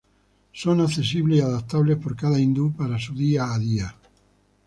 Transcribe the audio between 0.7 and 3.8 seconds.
accesibles y adaptables por cada hindú para su día a